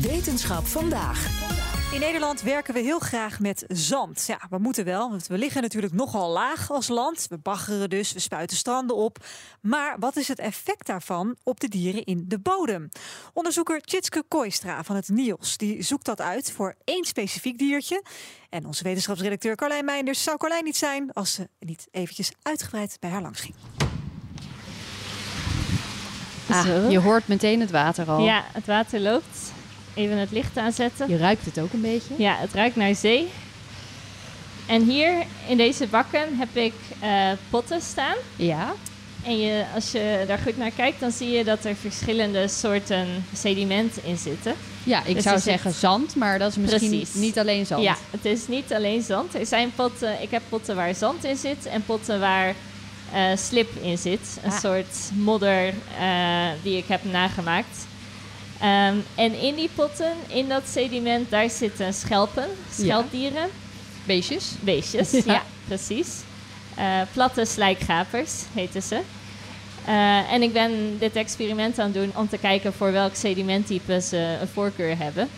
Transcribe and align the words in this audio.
Wetenschap 0.00 0.66
vandaag. 0.66 1.46
In 1.92 2.00
Nederland 2.00 2.42
werken 2.42 2.74
we 2.74 2.80
heel 2.80 2.98
graag 2.98 3.40
met 3.40 3.64
zand. 3.68 4.24
Ja, 4.26 4.40
we 4.50 4.58
moeten 4.58 4.84
wel, 4.84 5.10
want 5.10 5.26
we 5.26 5.38
liggen 5.38 5.62
natuurlijk 5.62 5.92
nogal 5.92 6.30
laag 6.30 6.70
als 6.70 6.88
land. 6.88 7.26
We 7.28 7.38
baggeren 7.38 7.90
dus, 7.90 8.12
we 8.12 8.18
spuiten 8.18 8.56
stranden 8.56 8.96
op. 8.96 9.24
Maar 9.60 9.96
wat 9.98 10.16
is 10.16 10.28
het 10.28 10.38
effect 10.38 10.86
daarvan 10.86 11.36
op 11.42 11.60
de 11.60 11.68
dieren 11.68 12.04
in 12.04 12.24
de 12.28 12.38
bodem? 12.38 12.88
Onderzoeker 13.32 13.80
Tjitske 13.80 14.24
Kooistra 14.28 14.84
van 14.84 14.96
het 14.96 15.08
NIOS 15.08 15.56
die 15.56 15.82
zoekt 15.82 16.04
dat 16.04 16.20
uit 16.20 16.52
voor 16.52 16.74
één 16.84 17.04
specifiek 17.04 17.58
diertje. 17.58 18.02
En 18.50 18.66
onze 18.66 18.82
wetenschapsredacteur 18.82 19.56
Carlijn 19.56 19.84
Meinders 19.84 20.22
zou 20.22 20.36
Carlijn 20.36 20.64
niet 20.64 20.76
zijn 20.76 21.12
als 21.12 21.32
ze 21.32 21.48
niet 21.58 21.88
eventjes 21.90 22.32
uitgebreid 22.42 22.96
bij 23.00 23.10
haar 23.10 23.22
langs 23.22 23.40
ging. 23.40 23.54
Ah, 26.50 26.90
je 26.90 26.98
hoort 26.98 27.28
meteen 27.28 27.60
het 27.60 27.70
water 27.70 28.08
al. 28.08 28.24
Ja, 28.24 28.44
het 28.52 28.66
water 28.66 29.00
loopt. 29.00 29.56
Even 29.98 30.16
het 30.18 30.30
licht 30.30 30.56
aanzetten. 30.56 31.08
Je 31.08 31.16
ruikt 31.16 31.44
het 31.44 31.58
ook 31.60 31.72
een 31.72 31.80
beetje. 31.80 32.14
Ja, 32.16 32.36
het 32.36 32.52
ruikt 32.52 32.76
naar 32.76 32.94
zee. 32.94 33.28
En 34.66 34.82
hier 34.84 35.12
in 35.48 35.56
deze 35.56 35.86
bakken 35.86 36.38
heb 36.38 36.56
ik 36.56 36.72
eh, 37.00 37.30
potten 37.50 37.80
staan. 37.80 38.14
Ja. 38.36 38.72
En 39.24 39.38
je, 39.40 39.64
als 39.74 39.90
je 39.92 40.24
daar 40.26 40.38
goed 40.38 40.56
naar 40.56 40.70
kijkt, 40.70 41.00
dan 41.00 41.10
zie 41.10 41.30
je 41.30 41.44
dat 41.44 41.64
er 41.64 41.74
verschillende 41.76 42.48
soorten 42.48 43.06
sediment 43.36 43.98
in 44.04 44.16
zitten. 44.16 44.54
Ja, 44.82 45.02
ik 45.04 45.14
Dus 45.14 45.22
zou 45.22 45.34
zit- 45.36 45.44
zeggen 45.44 45.72
zand, 45.72 46.14
maar 46.16 46.38
dat 46.38 46.50
is 46.50 46.56
misschien 46.56 46.88
Precies. 46.90 47.14
niet 47.14 47.38
alleen 47.38 47.66
zand. 47.66 47.82
Ja, 47.82 47.96
het 48.10 48.24
is 48.24 48.48
niet 48.48 48.72
alleen 48.72 49.02
zand. 49.02 49.34
Er 49.34 49.46
zijn 49.46 49.72
potten, 49.74 50.22
ik 50.22 50.30
heb 50.30 50.42
potten 50.48 50.76
waar 50.76 50.94
zand 50.94 51.24
in 51.24 51.36
zit 51.36 51.66
en 51.66 51.82
potten 51.86 52.20
waar 52.20 52.54
eh, 53.12 53.22
slip 53.36 53.70
in 53.82 53.98
zit. 53.98 54.38
Een 54.42 54.50
Ah. 54.50 54.58
soort 54.60 54.96
modder 55.14 55.66
eh, 55.98 56.46
die 56.62 56.76
ik 56.76 56.84
heb 56.88 57.04
nagemaakt. 57.04 57.86
Ehm, 58.60 58.96
en 59.14 59.40
in 59.40 59.54
die 59.54 59.70
potten, 59.74 60.12
in 60.26 60.48
dat 60.48 60.62
sediment, 60.68 61.30
daar 61.30 61.50
zitten 61.50 61.94
schelpen, 61.94 62.48
schelpdieren, 62.72 63.48
Beestjes. 64.04 64.52
beestjes. 64.60 65.10
Ja. 65.24 65.32
ja. 65.32 65.42
precies. 65.66 66.08
Eh, 66.74 67.00
platte 67.12 67.44
slijkgapers 67.44 68.32
heten 68.54 68.82
ze. 68.82 69.00
Eh, 69.84 70.32
en 70.32 70.42
ik 70.42 70.52
ben 70.52 70.98
dit 70.98 71.16
experiment 71.16 71.78
aan 71.78 71.84
het 71.84 71.94
doen 71.94 72.12
om 72.14 72.28
te 72.28 72.38
kijken 72.38 72.72
voor 72.72 72.92
welk 72.92 73.14
sedimenttype 73.14 74.00
ze 74.00 74.36
een 74.40 74.48
voorkeur 74.48 74.98
hebben. 74.98 75.28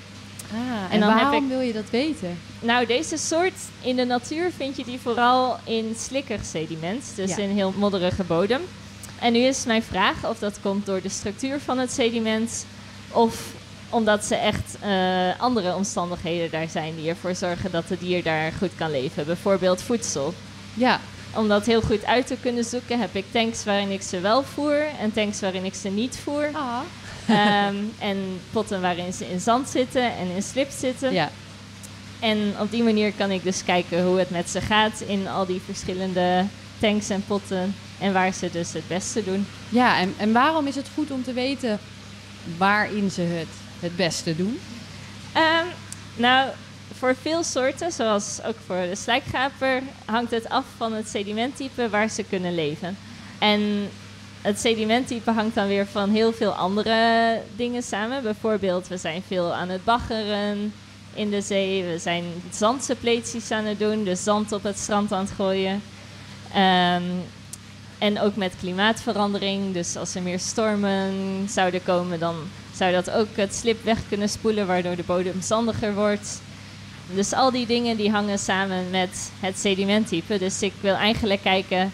Ah, 0.53 0.57
en, 0.59 0.91
En 0.91 1.01
dan 1.01 1.09
heb 1.11 1.21
waarom 1.21 1.43
ik- 1.45 1.49
wil 1.51 1.61
je 1.61 1.73
dat 1.73 1.91
weten? 1.91 2.39
Nou, 2.61 2.87
deze 2.87 3.17
soort 3.17 3.55
in 3.81 3.97
de 3.97 4.05
natuur 4.05 4.51
vind 4.57 4.77
je 4.77 4.85
die 4.85 4.99
vooral 5.01 5.59
in 5.65 5.95
slikkig 5.99 6.45
sediment, 6.45 7.05
dus 7.15 7.31
Ja. 7.31 7.43
in 7.43 7.51
heel 7.51 7.73
modderige 7.77 8.25
bodem. 8.25 8.61
En 9.21 9.33
nu 9.33 9.39
is 9.39 9.65
mijn 9.65 9.83
vraag 9.83 10.27
of 10.29 10.39
dat 10.39 10.59
komt 10.63 10.87
door 10.87 11.03
de 11.03 11.09
structuur 11.09 11.61
van 11.61 11.79
het 11.79 11.93
sediment 11.93 12.67
of 13.11 13.53
omdat 13.89 14.25
ze 14.25 14.35
echt 14.35 14.77
eh, 14.81 14.91
andere 15.39 15.75
omstandigheden 15.75 16.51
daar 16.51 16.69
zijn 16.69 16.95
die 16.97 17.09
ervoor 17.09 17.35
zorgen 17.35 17.71
dat 17.71 17.85
het 17.89 18.01
dier 18.01 18.23
daar 18.23 18.53
goed 18.59 18.71
kan 18.77 18.91
leven. 18.91 19.27
Bijvoorbeeld 19.27 19.83
voedsel. 19.83 20.35
Ja, 20.75 21.01
Om 21.35 21.49
dat 21.49 21.67
heel 21.67 21.81
goed 21.83 22.05
uit 22.05 22.27
te 22.27 22.37
kunnen 22.41 22.65
zoeken 22.65 23.01
heb 23.01 23.15
ik 23.15 23.25
tanks 23.31 23.65
waarin 23.65 23.91
ik 23.91 24.03
ze 24.03 24.21
wel 24.21 24.43
voer 24.43 24.83
en 25.01 25.13
tanks 25.13 25.41
waarin 25.41 25.65
ik 25.65 25.75
ze 25.75 25.89
niet 25.89 26.19
voer. 26.23 26.51
ah. 26.53 26.79
Ehm, 27.29 27.75
en 27.99 28.41
potten 28.53 28.81
waarin 28.81 29.13
ze 29.13 29.31
in 29.31 29.41
zand 29.41 29.69
zitten 29.69 30.03
en 30.03 30.31
in 30.35 30.43
slip 30.43 30.71
zitten. 30.71 31.13
ja. 31.13 31.31
En 32.21 32.55
op 32.61 32.71
die 32.71 32.83
manier 32.83 33.13
kan 33.13 33.31
ik 33.31 33.43
dus 33.43 33.65
kijken 33.65 34.05
hoe 34.05 34.19
het 34.19 34.31
met 34.31 34.51
ze 34.51 34.61
gaat 34.61 35.01
in 35.07 35.29
al 35.29 35.47
die 35.47 35.61
verschillende 35.65 36.45
tanks 36.79 37.09
en 37.09 37.25
potten. 37.27 37.75
En 37.99 38.13
waar 38.13 38.33
ze 38.33 38.51
dus 38.53 38.73
het 38.73 38.89
beste 38.89 39.25
doen. 39.25 39.47
ja 39.69 39.99
en, 39.99 40.15
en 40.17 40.33
waarom 40.33 40.67
is 40.67 40.75
het 40.77 40.87
goed 40.95 41.11
om 41.11 41.23
te 41.25 41.33
weten 41.33 41.79
waarin 42.59 43.11
ze 43.11 43.21
het 43.21 43.49
het 43.81 43.97
beste 43.97 44.37
doen? 44.37 44.59
Ehm, 45.33 45.67
nou, 46.17 46.51
voor 46.99 47.17
veel 47.23 47.43
soorten, 47.43 47.93
zoals 47.93 48.41
ook 48.47 48.57
voor 48.67 48.77
de 48.77 48.97
slijkgaper, 48.97 49.83
hangt 50.05 50.31
het 50.31 50.49
af 50.49 50.65
van 50.77 50.93
het 50.93 51.09
sedimenttype 51.09 51.89
waar 51.89 52.09
ze 52.09 52.23
kunnen 52.23 52.55
leven. 52.55 52.97
En 53.39 53.89
het 54.41 54.61
sedimenttype 54.61 55.31
hangt 55.31 55.55
dan 55.55 55.69
weer 55.69 55.87
van 55.87 56.11
heel 56.11 56.33
veel 56.33 56.53
andere 56.53 57.41
dingen 57.57 57.83
samen. 57.83 58.23
Bijvoorbeeld, 58.23 58.89
we 58.89 58.97
zijn 58.97 59.23
veel 59.27 59.55
aan 59.55 59.69
het 59.69 59.85
baggeren 59.85 60.73
in 61.15 61.31
de 61.31 61.41
zee. 61.41 61.85
We 61.85 61.99
zijn 61.99 62.25
zandsepleties 62.51 63.51
aan 63.51 63.65
het 63.65 63.79
doen, 63.79 64.05
dus 64.05 64.23
zand 64.23 64.53
op 64.53 64.63
het 64.63 64.79
strand 64.79 65.13
aan 65.13 65.25
het 65.25 65.31
gooien. 65.31 65.83
Ehm, 66.55 67.03
en 68.01 68.21
ook 68.21 68.37
met 68.37 68.55
klimaatverandering. 68.61 69.73
Dus 69.73 69.97
als 69.97 70.15
er 70.15 70.23
meer 70.23 70.39
stormen 70.39 71.13
zouden 71.49 71.83
komen, 71.83 72.19
dan 72.19 72.37
zou 72.75 72.93
dat 72.93 73.11
ook 73.11 73.29
het 73.35 73.55
slip 73.55 73.85
weg 73.85 73.99
kunnen 74.09 74.29
spoelen, 74.29 74.67
waardoor 74.67 74.97
de 74.97 75.03
bodem 75.03 75.43
zandiger 75.43 75.95
wordt. 75.95 76.41
Dus 77.15 77.33
al 77.33 77.51
die 77.51 77.67
dingen 77.67 77.97
die 77.97 78.11
hangen 78.11 78.39
samen 78.39 78.91
met 78.91 79.31
het 79.41 79.59
sedimenttype. 79.59 80.39
Dus 80.39 80.63
ik 80.63 80.73
wil 80.81 80.95
eigenlijk 80.95 81.43
kijken 81.43 81.93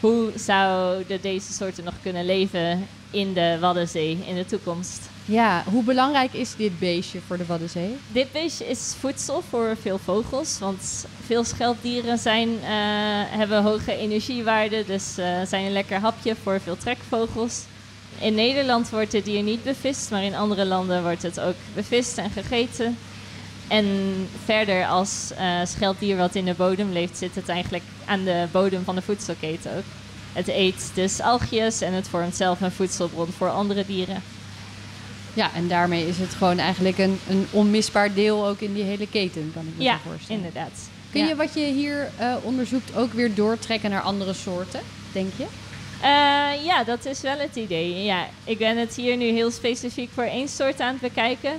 hoe 0.00 0.30
zouden 0.34 1.20
deze 1.20 1.52
soorten 1.52 1.84
nog 1.84 1.94
kunnen 2.02 2.26
leven 2.26 2.86
in 3.10 3.32
de 3.32 3.56
Waddenzee 3.60 4.18
in 4.26 4.34
de 4.34 4.46
toekomst. 4.46 5.08
Ja, 5.28 5.64
hoe 5.70 5.82
belangrijk 5.82 6.32
is 6.32 6.56
dit 6.56 6.78
beestje 6.78 7.20
voor 7.26 7.36
de 7.36 7.46
Waddenzee? 7.46 7.96
Dit 8.12 8.32
beestje 8.32 8.66
is 8.66 8.94
voedsel 9.00 9.42
voor 9.48 9.76
veel 9.80 9.98
vogels, 9.98 10.58
want 10.58 11.06
veel 11.24 11.44
schelpdieren 11.44 12.18
zijn, 12.18 12.48
eh, 12.48 12.68
hebben 13.38 13.62
hoge 13.62 13.96
energiewaarden, 13.96 14.86
dus 14.86 15.18
eh, 15.18 15.26
zijn 15.46 15.64
een 15.64 15.72
lekker 15.72 15.98
hapje 15.98 16.36
voor 16.42 16.60
veel 16.60 16.76
trekvogels. 16.76 17.62
In 18.18 18.34
Nederland 18.34 18.90
wordt 18.90 19.12
het 19.12 19.24
dier 19.24 19.42
niet 19.42 19.62
bevist, 19.64 20.10
maar 20.10 20.22
in 20.22 20.34
andere 20.34 20.64
landen 20.64 21.02
wordt 21.02 21.22
het 21.22 21.40
ook 21.40 21.54
bevist 21.74 22.18
en 22.18 22.30
gegeten. 22.30 22.98
En 23.68 23.86
verder 24.44 24.86
als 24.86 25.30
eh 25.36 25.60
schelpdier 25.64 26.16
wat 26.16 26.34
in 26.34 26.44
de 26.44 26.54
bodem 26.54 26.92
leeft, 26.92 27.18
zit 27.18 27.34
het 27.34 27.48
eigenlijk 27.48 27.84
aan 28.04 28.24
de 28.24 28.46
bodem 28.52 28.84
van 28.84 28.94
de 28.94 29.02
voedselketen 29.02 29.76
ook. 29.76 29.84
Het 30.32 30.48
eet 30.48 30.90
dus 30.94 31.20
algjes 31.20 31.80
en 31.80 31.92
het 31.92 32.08
vormt 32.08 32.36
zelf 32.36 32.60
een 32.60 32.72
voedselbron 32.72 33.28
voor 33.32 33.50
andere 33.50 33.86
dieren. 33.86 34.22
Ja, 35.36 35.50
en 35.54 35.68
daarmee 35.68 36.08
is 36.08 36.18
het 36.18 36.34
gewoon 36.34 36.58
eigenlijk 36.58 36.98
een, 36.98 37.18
een 37.28 37.46
onmisbaar 37.50 38.14
deel 38.14 38.46
ook 38.46 38.60
in 38.60 38.74
die 38.74 38.82
hele 38.82 39.08
keten, 39.08 39.50
kan 39.54 39.62
ik 39.66 39.72
me 39.76 39.82
Ja, 39.82 39.98
voorstellen. 40.08 40.42
inderdaad. 40.44 40.88
Kun 41.10 41.20
Ja. 41.20 41.26
je 41.28 41.36
wat 41.36 41.54
je 41.54 41.60
hier 41.64 42.10
eh, 42.16 42.34
onderzoekt 42.42 42.96
ook 42.96 43.12
weer 43.12 43.34
doortrekken 43.34 43.90
naar 43.90 44.00
andere 44.02 44.32
soorten, 44.34 44.80
denk 45.12 45.32
je? 45.36 45.46
Eh, 46.00 46.64
ja, 46.64 46.84
dat 46.84 47.04
is 47.04 47.20
wel 47.20 47.38
het 47.38 47.56
idee. 47.56 48.04
Ja, 48.04 48.26
ik 48.44 48.58
ben 48.58 48.76
het 48.76 48.94
hier 48.94 49.16
nu 49.16 49.24
heel 49.24 49.50
specifiek 49.50 50.10
voor 50.14 50.24
één 50.24 50.48
soort 50.48 50.80
aan 50.80 50.92
het 50.92 51.00
bekijken. 51.00 51.52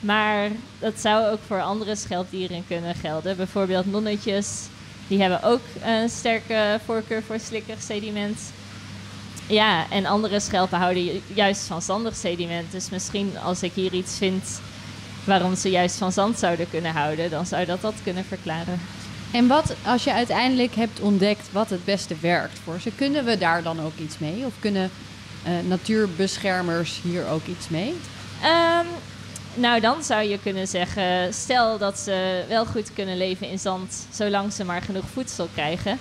Maar 0.00 0.48
dat 0.78 1.00
zou 1.00 1.26
ook 1.32 1.38
voor 1.46 1.62
andere 1.62 1.96
schelpdieren 1.96 2.64
kunnen 2.66 2.94
gelden. 2.94 3.36
Bijvoorbeeld 3.36 3.90
nonnetjes. 3.90 4.48
Die 5.08 5.20
hebben 5.20 5.42
ook 5.42 5.60
een 5.84 6.08
sterke 6.08 6.80
voorkeur 6.84 7.22
voor 7.22 7.38
slikkig 7.40 7.82
sediment. 7.82 8.38
Ja, 9.50 9.86
en 9.90 10.06
andere 10.06 10.40
schelpen 10.40 10.78
houden 10.78 11.04
ju- 11.04 11.20
juist 11.34 11.62
van 11.66 11.82
zandig 11.82 12.16
sediment. 12.16 12.72
Dus 12.72 12.90
misschien 12.90 13.38
als 13.44 13.62
ik 13.62 13.72
hier 13.74 13.92
iets 13.92 14.16
vind 14.18 14.60
waarom 15.24 15.56
ze 15.56 15.70
juist 15.70 15.96
van 15.96 16.12
zand 16.12 16.38
zouden 16.38 16.70
kunnen 16.70 16.92
houden, 16.92 17.30
dan 17.30 17.46
zou 17.46 17.64
dat 17.64 17.80
dat 17.80 17.94
kunnen 18.02 18.24
verklaren. 18.24 18.80
En 19.32 19.46
wat 19.46 19.74
als 19.84 20.04
je 20.04 20.12
uiteindelijk 20.12 20.74
hebt 20.74 21.00
ontdekt 21.00 21.48
wat 21.52 21.70
het 21.70 21.84
beste 21.84 22.14
werkt 22.20 22.58
voor 22.64 22.80
ze, 22.80 22.90
kunnen 22.96 23.24
we 23.24 23.38
daar 23.38 23.62
dan 23.62 23.80
ook 23.80 23.96
iets 23.96 24.18
mee? 24.18 24.44
Of 24.46 24.52
kunnen 24.60 24.90
eh, 25.42 25.52
natuurbeschermers 25.68 27.00
hier 27.02 27.26
ook 27.28 27.46
iets 27.46 27.68
mee? 27.68 27.94
Ehm, 28.42 28.86
nou, 29.54 29.80
dan 29.80 30.02
zou 30.02 30.22
je 30.28 30.38
kunnen 30.42 30.68
zeggen: 30.68 31.34
stel 31.34 31.78
dat 31.78 31.98
ze 31.98 32.44
wel 32.48 32.66
goed 32.66 32.92
kunnen 32.94 33.16
leven 33.16 33.48
in 33.48 33.58
zand, 33.58 34.06
zolang 34.12 34.52
ze 34.52 34.64
maar 34.64 34.82
genoeg 34.82 35.04
voedsel 35.12 35.48
krijgen. 35.54 35.98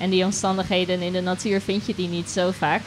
En 0.00 0.10
die 0.10 0.24
omstandigheden 0.24 1.00
in 1.00 1.12
de 1.12 1.20
natuur 1.20 1.60
vind 1.60 1.86
je 1.86 1.94
die 1.94 2.08
niet 2.08 2.30
zo 2.30 2.50
vaak. 2.50 2.82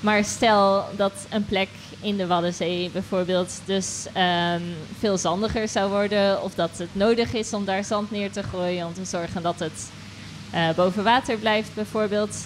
Maar 0.00 0.24
stel 0.24 0.84
dat 0.96 1.12
een 1.30 1.44
plek 1.44 1.68
in 2.00 2.16
de 2.16 2.26
Waddenzee 2.26 2.90
bijvoorbeeld 2.92 3.60
dus 3.64 4.06
ehm, 4.12 4.62
veel 4.98 5.18
zandiger 5.18 5.68
zou 5.68 5.90
worden, 5.90 6.42
of 6.42 6.54
dat 6.54 6.70
het 6.76 6.88
nodig 6.92 7.32
is 7.32 7.52
om 7.52 7.64
daar 7.64 7.84
zand 7.84 8.10
neer 8.10 8.32
te 8.32 8.42
gooien 8.42 8.86
om 8.86 8.94
te 8.94 9.04
zorgen 9.04 9.42
dat 9.42 9.58
het 9.58 9.90
eh, 10.50 10.70
boven 10.76 11.04
water 11.04 11.36
blijft, 11.36 11.74
bijvoorbeeld. 11.74 12.36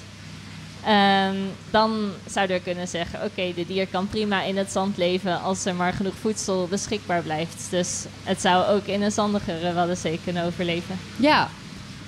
Ehm, 0.84 1.37
dan 1.70 2.11
zouden 2.26 2.56
we 2.56 2.62
kunnen 2.62 2.88
zeggen: 2.88 3.25
oké, 3.25 3.52
de 3.54 3.66
dier 3.66 3.87
kan 3.87 4.08
prima 4.08 4.43
in 4.43 4.56
het 4.56 4.72
zand 4.72 4.96
leven 4.96 5.40
als 5.40 5.64
er 5.64 5.75
maar 5.75 5.93
genoeg 5.93 6.14
voedsel 6.20 6.66
beschikbaar 6.66 7.22
blijft. 7.22 7.66
Dus 7.70 8.04
het 8.22 8.40
zou 8.40 8.64
ook 8.66 8.84
in 8.84 9.02
een 9.02 9.12
zandigere 9.12 9.72
Waddenzee 9.72 10.20
kunnen 10.25 10.44
overleven. 10.44 10.99
Ja, 11.16 11.49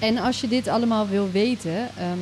en 0.01 0.19
als 0.19 0.41
je 0.41 0.49
dit 0.49 0.69
allemaal 0.69 1.09
wil 1.09 1.31
weten, 1.31 1.89
ehm, 1.97 2.19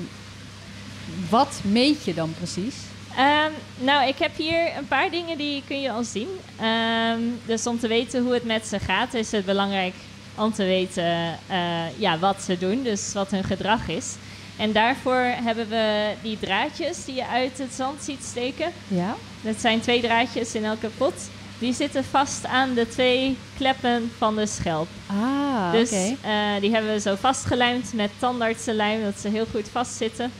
wat 1.30 1.60
meet 1.62 2.04
je 2.04 2.14
dan 2.14 2.34
precies? 2.36 2.74
Ehm, 3.16 3.50
nou, 3.78 4.08
ik 4.08 4.18
heb 4.18 4.36
hier 4.36 4.76
een 4.76 4.88
paar 4.88 5.10
dingen 5.10 5.38
die 5.38 5.62
kun 5.66 5.80
je 5.80 5.90
al 5.90 6.04
zien. 6.04 6.28
Ehm, 6.60 7.20
dus 7.46 7.66
om 7.66 7.78
te 7.78 7.88
weten 7.88 8.22
hoe 8.22 8.32
het 8.32 8.44
met 8.44 8.66
ze 8.66 8.78
gaat, 8.78 9.14
is 9.14 9.32
het 9.32 9.44
belangrijk 9.44 9.94
om 10.34 10.52
te 10.52 10.64
weten 10.64 11.38
eh, 11.46 11.98
ja, 11.98 12.18
wat 12.18 12.42
ze 12.42 12.58
doen, 12.58 12.82
dus 12.82 13.12
wat 13.12 13.30
hun 13.30 13.44
gedrag 13.44 13.88
is. 13.88 14.14
En 14.56 14.72
daarvoor 14.72 15.24
hebben 15.24 15.68
we 15.68 16.12
die 16.22 16.38
draadjes 16.38 17.04
die 17.04 17.14
je 17.14 17.26
uit 17.26 17.58
het 17.58 17.72
zand 17.72 18.02
ziet 18.02 18.24
steken. 18.24 18.72
Ja. 18.88 19.14
Dat 19.40 19.60
zijn 19.60 19.80
twee 19.80 20.00
draadjes 20.00 20.54
in 20.54 20.64
elke 20.64 20.88
pot. 20.96 21.14
Die 21.58 21.72
zitten 21.74 22.04
vast 22.04 22.46
aan 22.46 22.74
de 22.74 22.88
twee 22.88 23.36
kleppen 23.56 24.12
van 24.18 24.36
de 24.36 24.46
schelp. 24.46 24.88
Ah, 25.06 25.72
dus 25.72 25.88
oké. 25.88 26.16
eh, 26.22 26.60
die 26.60 26.70
hebben 26.72 26.92
we 26.92 27.00
zo 27.00 27.14
vastgelijmd 27.20 27.92
met 27.92 28.10
tandartsenlijm, 28.18 29.02
dat 29.02 29.18
ze 29.20 29.28
heel 29.28 29.46
goed 29.50 29.68
vastzitten. 29.72 30.32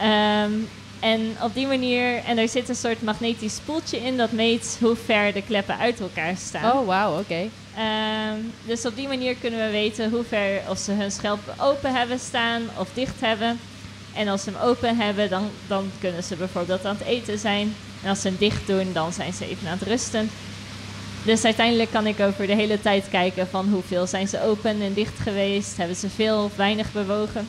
Ehm, 0.00 0.50
en 1.00 1.36
op 1.42 1.54
die 1.54 1.66
manier, 1.66 2.16
en 2.24 2.38
er 2.38 2.48
zit 2.48 2.68
een 2.68 2.74
soort 2.74 3.02
magnetisch 3.02 3.54
spoeltje 3.54 3.96
in 3.98 4.16
dat 4.16 4.32
meet 4.32 4.76
hoe 4.80 4.96
ver 5.04 5.32
de 5.32 5.42
kleppen 5.42 5.78
uit 5.78 6.00
elkaar 6.00 6.36
staan. 6.36 6.72
Oh, 6.78 6.86
wauw, 6.86 7.18
oké. 7.18 7.48
Ehm, 7.76 8.36
dus 8.66 8.86
op 8.86 8.96
die 8.96 9.08
manier 9.08 9.34
kunnen 9.34 9.66
we 9.66 9.70
weten 9.70 10.10
hoe 10.10 10.24
ver 10.24 10.60
of 10.68 10.78
ze 10.78 10.92
hun 10.92 11.10
schelp 11.10 11.40
open 11.58 11.94
hebben 11.94 12.18
staan 12.18 12.62
of 12.78 12.88
dicht 12.94 13.20
hebben. 13.20 13.60
En 14.14 14.28
als 14.28 14.42
ze 14.42 14.50
hem 14.50 14.60
open 14.60 14.96
hebben, 14.96 15.30
dan, 15.30 15.50
dan 15.66 15.90
kunnen 16.00 16.24
ze 16.24 16.36
bijvoorbeeld 16.36 16.84
aan 16.84 16.96
het 16.98 17.06
eten 17.06 17.38
zijn. 17.38 17.74
En 18.02 18.08
als 18.08 18.20
ze 18.20 18.28
hem 18.28 18.36
dicht 18.38 18.66
doen, 18.66 18.92
dan 18.92 19.12
zijn 19.12 19.32
ze 19.32 19.48
even 19.48 19.68
aan 19.68 19.78
het 19.78 19.88
rusten. 19.88 20.30
Dus 21.24 21.44
uiteindelijk 21.44 21.90
kan 21.90 22.06
ik 22.06 22.20
over 22.20 22.46
de 22.46 22.54
hele 22.54 22.80
tijd 22.80 23.04
kijken 23.10 23.48
van 23.48 23.68
hoeveel 23.68 24.06
zijn 24.06 24.28
ze 24.28 24.42
open 24.42 24.82
en 24.82 24.92
dicht 24.94 25.18
geweest. 25.18 25.76
Hebben 25.76 25.96
ze 25.96 26.08
veel 26.10 26.44
of 26.44 26.56
weinig 26.56 26.92
bewogen? 26.92 27.48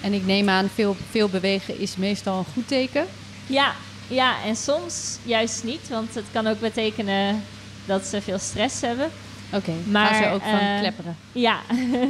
En 0.00 0.12
ik 0.12 0.26
neem 0.26 0.48
aan, 0.48 0.70
veel, 0.74 0.96
veel 1.10 1.28
bewegen 1.28 1.80
is 1.80 1.96
meestal 1.96 2.38
een 2.38 2.52
goed 2.52 2.68
teken. 2.68 3.06
Ja, 3.46 3.72
ja, 4.08 4.34
en 4.44 4.56
soms 4.56 5.18
juist 5.22 5.64
niet. 5.64 5.88
Want 5.88 6.14
het 6.14 6.24
kan 6.32 6.46
ook 6.46 6.60
betekenen 6.60 7.42
dat 7.86 8.04
ze 8.04 8.20
veel 8.20 8.38
stress 8.38 8.80
hebben. 8.80 9.10
Oké, 9.52 9.72
Maar, 9.84 10.14
ze 10.14 10.30
ook 10.30 10.42
van 10.42 10.58
eh, 10.58 10.78
klepperen. 10.78 11.16
Ja, 11.32 11.60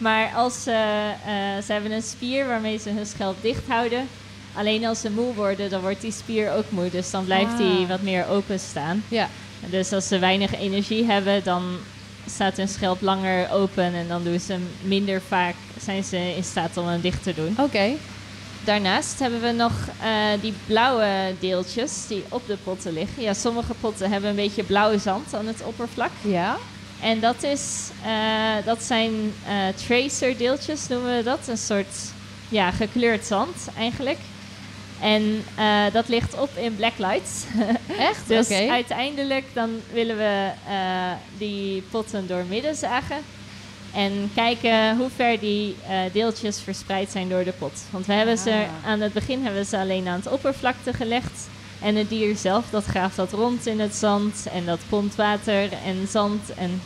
maar 0.00 0.30
als 0.34 0.62
ze, 0.62 0.70
eh, 1.26 1.32
ze 1.66 1.72
hebben 1.72 1.90
een 1.92 2.02
spier 2.02 2.46
waarmee 2.46 2.78
ze 2.78 2.90
hun 2.90 3.06
schelp 3.06 3.36
dicht 3.42 3.66
houden. 3.68 4.08
Alleen 4.54 4.84
als 4.86 5.00
ze 5.00 5.10
moe 5.10 5.34
worden, 5.34 5.70
dan 5.70 5.80
wordt 5.80 6.00
die 6.00 6.12
spier 6.12 6.52
ook 6.52 6.64
moe. 6.70 6.90
Dus 6.90 7.10
dan 7.10 7.24
blijft 7.24 7.56
die 7.56 7.82
Ah. 7.82 7.88
wat 7.88 8.02
meer 8.02 8.26
openstaan. 8.28 9.02
Ja, 9.08 9.28
Dus 9.66 9.92
als 9.92 10.08
ze 10.08 10.18
weinig 10.18 10.54
energie 10.54 11.04
hebben, 11.04 11.44
dan 11.44 11.62
staat 12.26 12.56
hun 12.56 12.68
schelp 12.68 13.00
langer 13.00 13.50
open. 13.52 13.84
En 13.94 14.08
dan 14.08 14.24
doen 14.24 14.40
ze 14.40 14.56
minder 14.82 15.20
vaak, 15.28 15.54
zijn 15.80 16.04
ze 16.04 16.16
in 16.36 16.44
staat 16.44 16.76
om 16.76 16.86
hem 16.86 17.00
dicht 17.00 17.22
te 17.22 17.34
doen. 17.34 17.54
oké. 17.58 17.90
Daarnaast 18.64 19.18
hebben 19.18 19.40
we 19.40 19.50
nog 19.52 19.72
eh, 20.00 20.08
die 20.40 20.52
blauwe 20.66 21.34
deeltjes 21.38 22.06
die 22.08 22.24
op 22.28 22.46
de 22.46 22.56
potten 22.64 22.92
liggen. 22.92 23.22
Ja, 23.22 23.34
sommige 23.34 23.74
potten 23.80 24.10
hebben 24.10 24.30
een 24.30 24.36
beetje 24.36 24.62
blauwe 24.62 24.98
zand 24.98 25.34
aan 25.34 25.46
het 25.46 25.62
oppervlak. 25.64 26.10
Ja, 26.22 26.56
En 27.02 27.20
dat, 27.20 27.42
is, 27.42 27.88
eh, 28.04 28.64
dat 28.64 28.82
zijn 28.82 29.12
eh 29.46 29.54
tracer 29.86 30.36
deeltjes, 30.36 30.88
noemen 30.88 31.16
we 31.16 31.22
dat. 31.22 31.48
Een 31.48 31.58
soort 31.58 31.96
ja, 32.48 32.70
gekleurd 32.70 33.24
zand 33.24 33.56
eigenlijk. 33.76 34.18
En 35.00 35.44
eh, 35.56 35.84
dat 35.92 36.08
ligt 36.08 36.40
op 36.40 36.50
in 36.56 36.76
black 36.76 36.98
lights. 36.98 37.44
echt? 38.10 38.28
dus 38.28 38.50
uiteindelijk 38.50 39.44
dan 39.52 39.70
willen 39.92 40.16
we 40.16 40.48
die 41.38 41.82
potten 41.90 42.26
doormidden 42.26 42.74
zagen. 42.74 43.16
En 43.94 44.30
kijken 44.34 44.96
hoe 44.96 45.08
ver 45.16 45.40
die 45.40 45.76
deeltjes 46.12 46.60
verspreid 46.60 47.10
zijn 47.10 47.28
door 47.28 47.44
de 47.44 47.52
pot. 47.52 47.72
Want 47.90 48.06
we 48.06 48.12
hebben 48.12 48.38
ze 48.38 48.50
Ah. 48.50 48.90
aan 48.90 49.00
het 49.00 49.12
begin 49.12 49.42
hebben 49.42 49.60
we 49.60 49.68
ze 49.68 49.78
alleen 49.78 50.08
aan 50.08 50.18
het 50.18 50.32
oppervlakte 50.32 50.92
gelegd. 50.92 51.48
En 51.82 51.96
het 51.96 52.08
dier 52.08 52.36
zelf, 52.36 52.64
dat 52.70 52.84
graaft 52.84 53.16
dat 53.16 53.32
rond 53.32 53.66
in 53.66 53.80
het 53.80 53.94
zand. 53.94 54.46
En 54.52 54.64
dat 54.66 54.78
pompt 54.88 55.14
water 55.14 55.68
en 55.84 56.08
zand 56.08 56.54
en 56.54 56.80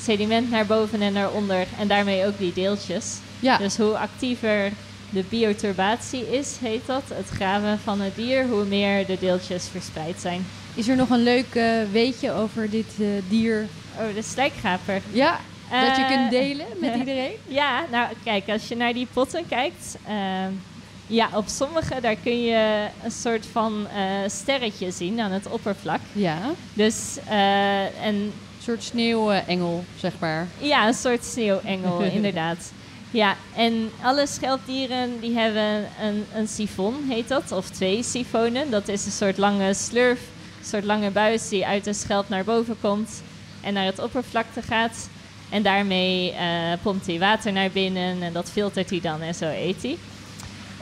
sediment 0.00 0.50
naar 0.50 0.66
boven 0.66 1.00
en 1.02 1.12
naar 1.12 1.30
onder. 1.32 1.66
En 1.78 1.88
daarmee 1.88 2.26
ook 2.26 2.38
die 2.38 2.52
deeltjes. 2.52 3.16
Ja, 3.40 3.56
Dus 3.56 3.76
hoe 3.76 3.98
actiever 3.98 4.72
de 5.10 5.24
bioturbatie 5.28 6.36
is, 6.38 6.56
heet 6.60 6.86
dat. 6.86 7.02
Het 7.08 7.28
graven 7.28 7.78
van 7.78 8.00
het 8.00 8.14
dier, 8.16 8.46
hoe 8.46 8.64
meer 8.64 9.06
de 9.06 9.16
deeltjes 9.20 9.68
verspreid 9.70 10.20
zijn. 10.20 10.46
is 10.74 10.88
er 10.88 10.96
nog 10.96 11.10
een 11.10 11.22
leuk 11.22 11.54
eh, 11.54 11.64
weetje 11.92 12.32
over 12.32 12.70
dit 12.70 12.86
eh, 13.00 13.06
dier? 13.28 13.66
Oh, 13.98 14.14
de 14.14 14.22
slijkgaper. 14.22 15.00
Ja, 15.12 15.40
dat 15.70 15.96
je 15.96 16.02
Eh, 16.02 16.08
kunt 16.08 16.30
delen 16.30 16.66
met 16.80 16.94
iedereen? 17.00 17.32
Ja, 17.46 17.84
nou 17.90 18.08
kijk, 18.24 18.48
als 18.48 18.68
je 18.68 18.76
naar 18.76 18.92
die 18.92 19.06
potten 19.12 19.48
kijkt. 19.48 19.96
Ja, 21.08 21.28
op 21.34 21.44
sommige 21.48 22.00
daar 22.00 22.16
kun 22.16 22.42
je 22.42 22.86
een 23.04 23.10
soort 23.10 23.46
van 23.52 23.86
eh, 23.94 24.02
sterretje 24.26 24.90
zien 24.90 25.20
aan 25.20 25.30
het 25.30 25.48
oppervlak. 25.48 26.00
Ja, 26.12 26.38
Dus, 26.72 27.16
eh, 27.28 28.04
en 28.04 28.14
een 28.14 28.32
soort 28.62 28.82
sneeuwengel, 28.82 29.84
zeg 29.96 30.12
maar. 30.18 30.46
ja, 30.58 30.86
een 30.86 30.94
soort 30.94 31.24
sneeuwengel, 31.24 32.00
inderdaad. 32.16 32.72
Ja, 33.10 33.36
en 33.56 33.90
alle 34.02 34.26
schelpdieren 34.26 35.20
die 35.20 35.36
hebben 35.38 35.88
een, 36.02 36.24
een 36.34 36.48
sifon, 36.48 36.94
heet 37.08 37.28
dat, 37.28 37.52
of 37.52 37.70
twee 37.70 38.02
sifonen. 38.02 38.70
Dat 38.70 38.88
is 38.88 39.06
een 39.06 39.12
soort 39.12 39.36
lange 39.38 39.74
slurf, 39.74 40.20
een 40.58 40.66
soort 40.66 40.84
lange 40.84 41.10
buis 41.10 41.48
die 41.48 41.66
uit 41.66 41.84
de 41.84 41.92
schelp 41.92 42.28
naar 42.28 42.44
boven 42.44 42.76
komt 42.80 43.22
en 43.60 43.74
naar 43.74 43.84
het 43.84 43.98
oppervlakte 43.98 44.62
gaat. 44.62 45.08
En 45.50 45.62
daarmee 45.62 46.32
eh, 46.32 46.46
pompt 46.82 47.06
hij 47.06 47.18
water 47.18 47.52
naar 47.52 47.70
binnen 47.70 48.22
en 48.22 48.32
dat 48.32 48.50
filtert 48.50 48.90
hij 48.90 49.00
dan 49.00 49.20
en 49.20 49.34
zo 49.34 49.44
eet 49.46 49.82
hij. 49.82 49.96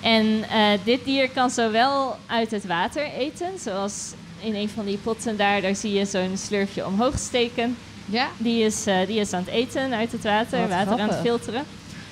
En 0.03 0.45
eh, 0.51 0.79
dit 0.85 1.05
dier 1.05 1.31
kan 1.31 1.51
zowel 1.51 2.17
uit 2.27 2.51
het 2.51 2.67
water 2.67 3.05
eten, 3.05 3.49
zoals 3.61 4.13
in 4.41 4.55
een 4.55 4.69
van 4.69 4.85
die 4.85 4.97
potten 4.99 5.37
daar, 5.37 5.61
daar 5.61 5.77
zie 5.77 5.93
je 5.93 6.05
zo'n 6.05 6.37
slurfje 6.37 6.87
omhoog 6.87 7.19
steken. 7.19 7.77
Ja, 8.05 8.29
Die 8.37 8.65
is, 8.65 8.87
eh, 8.87 9.07
die 9.07 9.21
is 9.21 9.33
aan 9.33 9.41
het 9.45 9.55
eten 9.55 9.93
uit 9.95 10.13
het 10.13 10.23
water, 10.25 10.61
Wat 10.61 10.69
water 10.69 11.01
aan 11.01 11.09
het 11.09 11.21
filteren. 11.21 11.63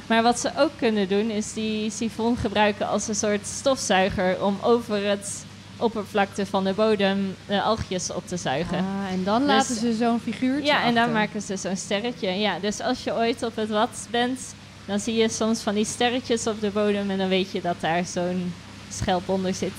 Maar 0.07 0.23
wat 0.23 0.39
ze 0.41 0.51
ook 0.59 0.71
kunnen 0.79 1.09
doen, 1.09 1.31
is 1.31 1.53
die 1.53 1.91
sifon 1.91 2.37
gebruiken 2.37 2.89
als 2.89 3.09
een 3.09 3.15
soort 3.15 3.47
stofzuiger 3.47 4.43
om 4.45 4.59
over 4.63 5.09
het 5.09 5.45
oppervlakte 5.77 6.47
van 6.47 6.65
de 6.65 6.73
bodem 6.73 7.37
de 7.47 7.63
algjes 7.63 8.13
op 8.13 8.27
te 8.29 8.37
zuigen. 8.37 8.79
ah, 8.79 9.13
en 9.13 9.25
dan 9.25 9.39
Dus- 9.41 9.49
laten 9.51 9.75
ze 9.77 9.95
zo'n 9.95 10.21
figuurtje 10.21 10.67
ja, 10.73 10.83
en 10.83 10.95
dan 10.95 11.03
achter. 11.03 11.15
maken 11.15 11.43
ze 11.43 11.57
zo'n 11.57 11.77
sterretje. 11.77 12.29
Ja, 12.29 12.59
dus 12.59 12.81
als 12.81 13.05
je 13.05 13.15
ooit 13.15 13.43
op 13.43 13.57
het 13.57 13.69
wat 13.69 14.07
bent, 14.11 14.41
dan 14.87 15.01
zie 15.01 15.15
je 15.15 15.29
soms 15.29 15.61
van 15.61 15.75
die 15.75 15.85
sterretjes 15.85 16.47
op 16.47 16.61
de 16.61 16.71
bodem 16.71 17.11
en 17.11 17.19
dan 17.19 17.29
weet 17.29 17.51
je 17.53 17.61
dat 17.61 17.77
daar 17.81 18.05
zo'n 18.07 18.55
schelp 18.91 19.29
onder 19.29 19.55
zit. 19.55 19.73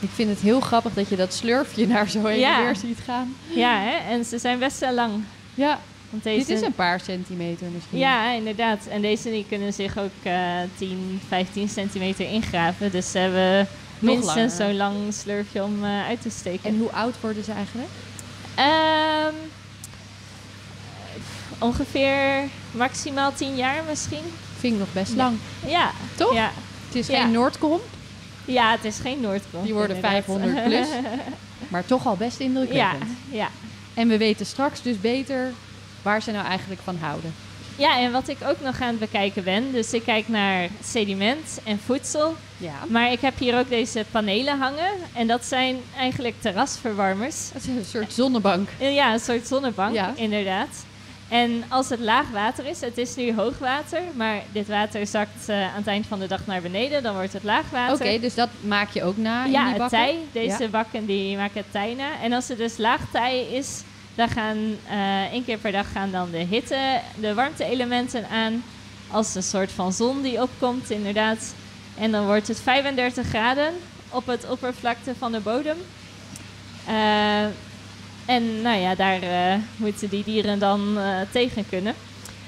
Ik 0.00 0.08
vind 0.14 0.28
het 0.30 0.38
heel 0.40 0.60
grappig 0.60 0.92
dat 0.94 1.08
je 1.08 1.16
dat 1.16 1.34
slurfje 1.34 1.86
naar 1.92 2.08
zo 2.10 2.26
heen 2.26 2.38
Ja. 2.38 2.58
en 2.58 2.64
weer 2.64 2.76
ziet 2.76 2.98
gaan. 3.04 3.34
Ja, 3.54 3.80
hè? 3.80 4.10
en 4.14 4.24
ze 4.24 4.38
zijn 4.38 4.58
best 4.58 4.78
wel 4.78 4.92
lang. 4.92 5.12
Ja, 5.54 5.78
Want 6.10 6.22
deze, 6.22 6.46
dit 6.46 6.56
is 6.56 6.62
een 6.66 6.72
paar 6.74 7.00
centimeter 7.00 7.66
misschien. 7.74 7.98
Ja, 7.98 8.32
inderdaad. 8.32 8.86
En 8.86 9.00
deze 9.00 9.30
die 9.30 9.44
kunnen 9.48 9.72
zich 9.72 9.98
ook 9.98 10.10
eh 10.22 10.34
10, 10.76 11.20
15 11.28 11.68
centimeter 11.68 12.26
ingraven. 12.28 12.90
Dus 12.90 13.10
ze 13.10 13.18
hebben 13.18 13.68
minstens 13.98 14.34
langer. 14.34 14.50
zo'n 14.50 14.76
lang 14.76 14.96
slurfje 15.14 15.62
om 15.62 15.84
eh, 15.84 16.06
uit 16.06 16.22
te 16.22 16.30
steken. 16.30 16.70
En 16.70 16.78
hoe 16.78 16.92
oud 16.92 17.20
worden 17.20 17.44
ze 17.44 17.52
eigenlijk? 17.52 17.88
Ehm, 18.54 19.34
ongeveer 21.58 22.48
maximaal 22.72 23.32
10 23.34 23.56
jaar 23.56 23.82
misschien. 23.88 24.22
Vind 24.58 24.72
ik 24.72 24.78
nog 24.78 24.92
best 24.92 25.10
Ja. 25.12 25.16
lang. 25.16 25.36
Ja. 25.66 25.90
Toch? 26.16 26.34
Ja, 26.34 26.50
Het 26.86 26.94
is 26.94 27.06
Ja. 27.06 27.20
geen 27.22 27.30
Noordkromp, 27.30 27.82
ja 28.44 28.70
het 28.70 28.84
is 28.84 28.98
geen 28.98 29.20
Noordkromp. 29.20 29.64
Die 29.64 29.74
worden 29.74 29.96
inderdaad. 29.96 30.24
500 30.24 30.64
plus. 30.64 30.86
maar 31.72 31.84
toch 31.86 32.06
al 32.06 32.16
best 32.16 32.38
ja, 32.38 32.44
indrukwekkend. 32.44 33.10
ja. 33.30 33.48
En 33.94 34.08
we 34.08 34.16
weten 34.18 34.46
straks 34.46 34.82
dus 34.82 35.00
beter 35.00 35.52
waar 36.02 36.22
ze 36.22 36.30
nou 36.30 36.46
eigenlijk 36.46 36.80
van 36.84 36.96
houden. 37.00 37.34
ja, 37.76 37.98
en 37.98 38.12
wat 38.12 38.28
ik 38.28 38.36
ook 38.44 38.60
nog 38.60 38.80
aan 38.80 38.88
het 38.88 38.98
bekijken 38.98 39.44
ben. 39.44 39.72
Dus 39.72 39.92
ik 39.92 40.02
kijk 40.02 40.28
naar 40.28 40.68
sediment 40.84 41.60
en 41.64 41.80
voedsel. 41.86 42.36
Ja. 42.56 42.72
Maar 42.88 43.12
ik 43.12 43.20
heb 43.20 43.38
hier 43.38 43.58
ook 43.58 43.68
deze 43.68 44.04
panelen 44.10 44.58
hangen. 44.58 44.90
En 45.12 45.26
dat 45.26 45.44
zijn 45.44 45.76
eigenlijk 45.96 46.34
terrasverwarmers. 46.40 47.36
Het 47.52 47.62
is 47.62 47.68
een 47.68 47.84
soort 47.90 48.12
zonnebank. 48.12 48.68
Ja, 48.78 49.12
een 49.12 49.20
soort 49.20 49.46
zonnebank, 49.46 49.94
Ja. 49.94 50.12
inderdaad. 50.16 50.68
En 51.32 51.64
als 51.68 51.88
het 51.88 52.00
laag 52.00 52.30
water 52.30 52.66
is, 52.66 52.80
het 52.80 52.98
is 52.98 53.14
nu 53.14 53.34
hoog 53.34 53.58
water, 53.58 54.00
maar 54.14 54.42
dit 54.52 54.68
water 54.68 55.06
zakt 55.06 55.48
eh, 55.48 55.62
aan 55.62 55.76
het 55.76 55.86
eind 55.86 56.06
van 56.06 56.18
de 56.18 56.26
dag 56.26 56.46
naar 56.46 56.62
beneden, 56.62 57.02
dan 57.02 57.14
wordt 57.14 57.32
het 57.32 57.42
laag 57.42 57.64
Oké, 57.92 58.18
dus 58.20 58.34
dat 58.34 58.48
maak 58.60 58.90
je 58.90 59.02
ook 59.02 59.16
na 59.16 59.44
in 59.44 59.50
ja, 59.50 59.58
die 59.62 59.68
het 59.68 59.78
bakken? 59.78 59.98
tij. 59.98 60.18
Deze 60.32 60.62
Ja. 60.62 60.68
bakken 60.68 61.06
die 61.06 61.36
maken 61.36 61.56
het 61.60 61.70
tij 61.72 61.94
na. 61.94 62.20
En 62.22 62.32
als 62.32 62.48
het 62.48 62.58
dus 62.58 62.76
laag 62.76 63.00
tij 63.12 63.42
is, 63.46 63.82
dan 64.14 64.28
gaan 64.28 64.56
eh 64.88 65.32
één 65.32 65.44
keer 65.44 65.58
per 65.58 65.72
dag 65.72 65.92
gaan 65.92 66.10
dan 66.10 66.30
de 66.30 66.38
hitte, 66.38 67.00
de 67.20 67.34
warmte-elementen 67.34 68.28
aan. 68.28 68.64
Als 69.10 69.34
een 69.34 69.42
soort 69.42 69.72
van 69.72 69.92
zon 69.92 70.22
die 70.22 70.42
opkomt, 70.42 70.90
inderdaad. 70.90 71.54
En 71.98 72.10
dan 72.10 72.26
wordt 72.26 72.48
het 72.48 72.60
35 72.60 73.26
graden 73.26 73.72
op 74.10 74.26
het 74.26 74.48
oppervlakte 74.50 75.14
van 75.18 75.32
de 75.32 75.40
bodem. 75.40 75.76
Eh, 76.86 77.44
en 78.32 78.62
nou 78.62 78.78
ja, 78.80 78.94
daar 78.94 79.22
eh, 79.22 79.54
moeten 79.76 80.08
die 80.08 80.24
dieren 80.24 80.58
dan 80.58 80.98
eh, 80.98 81.04
tegen 81.30 81.68
kunnen. 81.68 81.94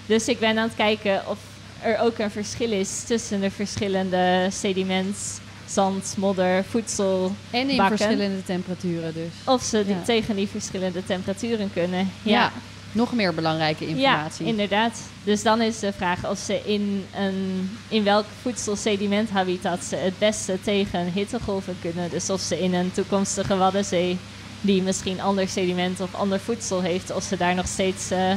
Dus 0.06 0.28
ik 0.28 0.38
ben 0.38 0.58
aan 0.58 0.66
het 0.68 0.76
kijken 0.76 1.22
of 1.28 1.38
er 1.82 1.98
ook 1.98 2.18
een 2.18 2.30
verschil 2.30 2.72
is 2.72 3.02
tussen 3.06 3.40
de 3.40 3.50
verschillende 3.50 4.48
sediments, 4.50 5.38
zand, 5.66 6.14
modder, 6.18 6.64
voedsel. 6.64 7.32
En 7.50 7.68
in 7.70 7.76
bakken. 7.76 7.96
verschillende 7.98 8.42
temperaturen 8.44 9.14
dus. 9.14 9.32
Of 9.54 9.62
ze 9.62 9.84
die 9.86 9.94
Ja. 9.94 10.02
tegen 10.02 10.36
die 10.36 10.48
verschillende 10.48 11.04
temperaturen 11.04 11.70
kunnen. 11.72 12.10
Ja. 12.22 12.32
Ja, 12.32 12.52
Nog 12.92 13.12
meer 13.12 13.34
belangrijke 13.34 13.86
informatie. 13.86 14.44
ja 14.44 14.50
inderdaad. 14.50 15.00
Dus 15.24 15.42
dan 15.42 15.62
is 15.62 15.78
de 15.78 15.92
vraag 15.92 16.30
of 16.30 16.38
ze 16.38 16.60
in, 16.64 17.04
een, 17.16 17.70
in 17.88 18.04
welk 18.04 18.24
voedsel-sediment-habitat 18.42 19.84
ze 19.84 19.96
het 19.96 20.18
beste 20.18 20.58
tegen 20.62 21.12
hittegolven 21.12 21.76
kunnen. 21.80 22.10
Dus 22.10 22.30
of 22.30 22.40
ze 22.40 22.60
in 22.60 22.74
een 22.74 22.92
toekomstige 22.92 23.56
Waddenzee 23.56 24.18
die 24.64 24.82
misschien 24.82 25.20
ander 25.20 25.48
sediment 25.48 26.00
of 26.00 26.14
ander 26.14 26.40
voedsel 26.40 26.80
heeft, 26.80 27.12
of 27.14 27.22
ze 27.24 27.36
daar 27.36 27.54
nog 27.54 27.66
steeds 27.66 28.12
uh, 28.12 28.32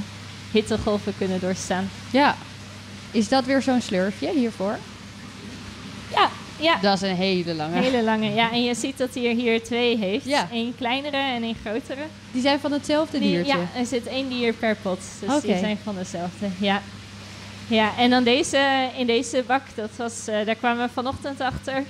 hittegolven 0.51 1.13
kunnen 1.17 1.39
doorstaan. 1.39 1.89
Ja. 2.11 2.35
Is 3.11 3.27
dat 3.27 3.45
weer 3.45 3.61
zo'n 3.61 3.81
slurfje 3.81 4.31
hiervoor? 4.33 4.77
Ja, 6.13 6.29
ja. 6.59 6.77
Dat 6.81 7.01
is 7.01 7.09
een 7.09 7.15
hele 7.15 7.53
lange. 7.53 7.81
Hele 7.81 8.03
lange, 8.03 8.33
ja. 8.33 8.51
En 8.51 8.63
je 8.63 8.75
ziet 8.75 8.97
dat 8.97 9.13
hij 9.13 9.29
er 9.29 9.35
hier 9.35 9.63
twee 9.63 9.97
heeft. 9.97 10.25
Ja. 10.25 10.47
Eén 10.51 10.73
kleinere 10.77 11.17
en 11.17 11.43
één 11.43 11.55
grotere. 11.65 12.01
Die 12.31 12.41
zijn 12.41 12.59
van 12.59 12.71
hetzelfde 12.71 13.19
Die- 13.19 13.29
diertje? 13.29 13.57
Ja, 13.57 13.79
er 13.79 13.85
zit 13.85 14.07
één 14.07 14.29
dier 14.29 14.53
per 14.53 14.75
pot. 14.81 14.99
Dus 15.19 15.41
die 15.41 15.57
zijn 15.57 15.77
van 15.83 15.95
dezelfde, 15.95 16.47
ja. 16.59 16.81
Ja, 17.67 17.91
en 17.97 18.09
dan 18.09 18.23
deze, 18.23 18.89
in 18.97 19.07
deze 19.07 19.43
bak, 19.47 19.61
dat 19.75 19.89
was, 19.95 20.27
eh, 20.27 20.45
daar 20.45 20.55
kwamen 20.55 20.87
we 20.87 20.93
vanochtend 20.93 21.41
achter. 21.41 21.83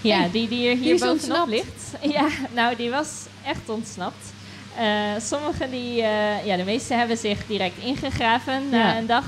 Ja, 0.00 0.18
Hey, 0.18 0.30
die 0.30 0.48
die 0.48 0.68
er 0.68 0.76
hier 0.76 0.98
bovenop 0.98 1.48
ligt. 1.48 1.92
Ja, 2.16 2.26
nou, 2.54 2.76
die 2.76 2.90
was 2.90 3.08
echt 3.46 3.68
ontsnapt. 3.68 4.32
Eh 4.76 4.84
sommige 5.20 5.70
die, 5.70 6.02
eh, 6.02 6.46
ja, 6.46 6.56
de 6.56 6.64
meeste 6.64 6.94
hebben 6.94 7.16
zich 7.16 7.46
direct 7.46 7.78
ingegraven 7.78 8.68
na 8.70 8.98
een 8.98 9.06
dag. 9.06 9.24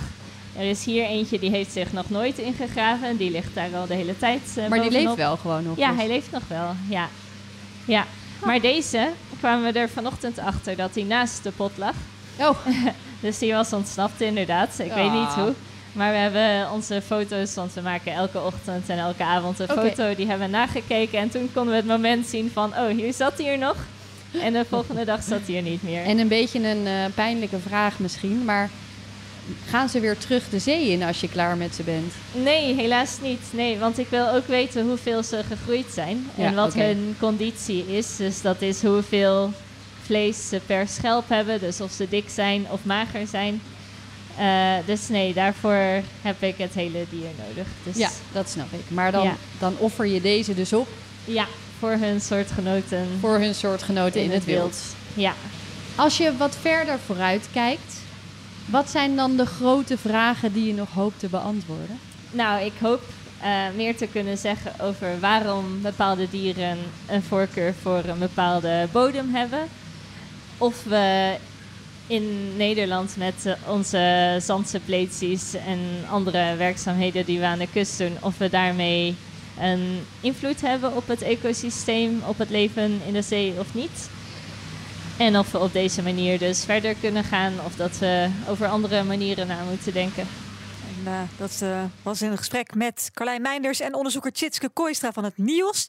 Er 0.56 0.64
is 0.70 0.84
hier 0.84 1.04
eentje 1.04 1.38
die 1.38 1.50
heeft 1.50 1.72
zich 1.72 1.92
nog 1.92 2.10
nooit 2.10 2.38
ingegraven. 2.38 3.16
Die 3.16 3.30
ligt 3.30 3.54
daar 3.54 3.76
al 3.76 3.86
de 3.86 3.94
hele 3.94 4.18
tijd 4.18 4.42
eh, 4.56 4.66
maar 4.66 4.80
die 4.82 4.90
leeft 4.90 5.14
wel 5.14 5.36
gewoon 5.36 5.62
nog. 5.62 5.76
Ja, 5.76 5.88
dus. 5.88 5.96
hij 5.96 6.06
leeft 6.08 6.30
nog 6.30 6.42
wel. 6.48 6.74
Ja. 6.88 7.08
ja. 7.84 8.06
Maar 8.44 8.60
deze 8.60 9.08
kwamen 9.38 9.72
we 9.72 9.78
er 9.78 9.88
vanochtend 9.88 10.38
achter 10.38 10.76
dat 10.76 10.94
hij 10.94 11.02
naast 11.04 11.42
de 11.42 11.50
pot 11.50 11.72
lag. 11.76 11.94
Oh, 12.38 12.56
Dus 13.20 13.38
die 13.38 13.52
was 13.52 13.72
ontsnapt 13.72 14.20
inderdaad. 14.20 14.78
Ik 14.78 14.92
weet 14.92 15.12
niet 15.12 15.28
Ah. 15.28 15.34
hoe. 15.34 15.54
Maar 15.92 16.12
we 16.12 16.18
hebben 16.18 16.70
onze 16.72 17.02
foto's, 17.02 17.54
want 17.54 17.72
we 17.72 17.80
maken 17.80 18.12
elke 18.12 18.40
ochtend 18.40 18.88
en 18.88 18.98
elke 18.98 19.24
avond 19.24 19.58
een 19.58 19.68
foto. 19.68 20.14
Die 20.14 20.26
hebben 20.26 20.46
we 20.46 20.56
nagekeken. 20.56 21.18
En 21.18 21.30
toen 21.30 21.50
konden 21.52 21.72
we 21.72 21.78
het 21.78 21.88
moment 21.88 22.26
zien 22.26 22.50
van, 22.52 22.70
oh, 22.70 22.88
hier 22.88 23.12
zat 23.12 23.38
hij 23.38 23.46
er 23.46 23.58
nog. 23.58 23.76
En 24.42 24.52
de 24.52 24.64
volgende 24.68 25.04
dag 25.04 25.22
zat 25.22 25.40
hij 25.46 25.56
er 25.56 25.62
niet 25.62 25.82
meer. 25.82 26.04
en 26.04 26.18
een 26.18 26.28
beetje 26.28 26.68
een 26.68 26.86
eh, 26.86 26.92
pijnlijke 27.14 27.58
vraag 27.58 27.98
misschien, 27.98 28.44
maar 28.44 28.70
gaan 29.66 29.88
ze 29.88 30.00
weer 30.00 30.18
terug 30.18 30.48
de 30.48 30.58
zee 30.58 30.88
in 30.88 31.02
als 31.02 31.20
je 31.20 31.28
klaar 31.28 31.56
met 31.56 31.74
ze 31.74 31.82
bent? 31.82 32.12
Nee, 32.32 32.74
helaas 32.74 33.18
niet. 33.22 33.40
Nee, 33.50 33.78
want 33.78 33.98
ik 33.98 34.06
wil 34.08 34.28
ook 34.28 34.46
weten 34.46 34.86
hoeveel 34.86 35.22
ze 35.22 35.42
gegroeid 35.48 35.86
zijn. 35.92 36.26
Ja, 36.34 36.44
en 36.44 36.54
wat 36.54 36.74
hun 36.74 37.16
conditie 37.18 37.96
is. 37.96 38.16
Dus 38.16 38.42
dat 38.42 38.62
is 38.62 38.82
hoeveel 38.82 39.52
vlees 40.02 40.48
ze 40.48 40.60
per 40.66 40.88
schelp 40.88 41.28
hebben. 41.28 41.60
Dus 41.60 41.80
of 41.80 41.92
ze 41.92 42.06
dik 42.08 42.28
zijn 42.28 42.66
of 42.70 42.84
mager 42.84 43.26
zijn. 43.26 43.60
Eh, 44.36 44.74
dus 44.86 45.08
nee, 45.08 45.34
daarvoor 45.34 46.02
heb 46.22 46.42
ik 46.42 46.54
het 46.58 46.74
hele 46.74 47.04
dier 47.10 47.28
nodig. 47.48 47.66
Dus 47.82 47.96
Ja, 47.96 48.10
dat 48.32 48.48
snap 48.48 48.72
ik. 48.72 48.80
Maar 48.88 49.12
dan, 49.12 49.22
Ja. 49.24 49.36
dan 49.58 49.74
offer 49.78 50.06
je 50.06 50.20
deze 50.20 50.54
dus 50.54 50.72
op 50.72 50.88
ja, 51.24 51.46
voor 51.78 51.90
hun 51.90 52.20
soortgenoten 52.20 53.06
voor 53.20 53.38
hun 53.38 53.54
soortgenoten 53.54 54.22
in, 54.22 54.30
het 54.30 54.44
wild. 54.44 54.76
Ja. 55.14 55.34
Als 55.94 56.16
je 56.16 56.36
wat 56.36 56.56
verder 56.60 56.98
vooruit 57.06 57.48
kijkt, 57.52 58.00
wat 58.66 58.90
zijn 58.90 59.16
dan 59.16 59.36
de 59.36 59.46
grote 59.46 59.98
vragen 59.98 60.52
die 60.52 60.66
je 60.66 60.74
nog 60.74 60.88
hoopt 60.92 61.18
te 61.18 61.28
beantwoorden? 61.28 61.98
Nou, 62.30 62.64
ik 62.64 62.72
hoop 62.80 63.02
eh, 63.40 63.50
meer 63.76 63.96
te 63.96 64.06
kunnen 64.06 64.38
zeggen 64.38 64.72
over 64.80 65.20
waarom 65.20 65.82
bepaalde 65.82 66.30
dieren 66.30 66.78
een 67.08 67.22
voorkeur 67.22 67.74
voor 67.82 68.02
een 68.06 68.18
bepaalde 68.18 68.88
bodem 68.92 69.34
hebben. 69.34 69.68
Of 70.58 70.84
we 70.84 71.34
in 72.10 72.56
Nederland 72.56 73.16
met 73.16 73.46
eh, 73.46 73.52
onze 73.66 74.36
zandse 74.40 74.80
pleetsies 74.80 75.54
en 75.54 75.78
andere 76.10 76.56
werkzaamheden 76.56 77.24
die 77.24 77.38
we 77.38 77.44
aan 77.44 77.58
de 77.58 77.70
kust 77.72 77.98
doen, 77.98 78.16
of 78.20 78.38
we 78.38 78.48
daarmee 78.48 79.16
een 79.60 80.06
invloed 80.20 80.60
hebben 80.60 80.96
op 80.96 81.08
het 81.08 81.22
ecosysteem, 81.22 82.22
op 82.26 82.38
het 82.38 82.50
leven 82.50 83.00
in 83.06 83.12
de 83.12 83.22
zee 83.22 83.54
of 83.58 83.74
niet. 83.74 84.10
En 85.16 85.38
of 85.38 85.50
we 85.50 85.58
op 85.58 85.72
deze 85.72 86.02
manier 86.02 86.38
dus 86.38 86.64
verder 86.64 86.94
kunnen 86.94 87.24
gaan 87.24 87.52
of 87.64 87.74
dat 87.76 87.98
we 87.98 88.28
over 88.48 88.66
andere 88.66 89.02
manieren 89.02 89.46
na 89.46 89.64
moeten 89.68 89.92
denken. 89.92 90.26
En, 90.88 91.12
eh, 91.12 91.20
dat 91.36 91.58
eh, 91.62 91.84
was 92.02 92.22
in 92.22 92.30
een 92.30 92.38
gesprek 92.38 92.74
met 92.74 93.10
Carlijn 93.12 93.42
Meinders 93.42 93.80
en 93.80 93.94
onderzoeker 93.94 94.32
Tjitske 94.32 94.68
Kooistra 94.68 95.12
van 95.12 95.24
het 95.24 95.38
NIOS. 95.38 95.88